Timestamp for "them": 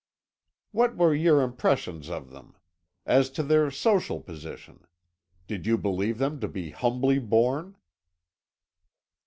2.31-2.55, 6.17-6.39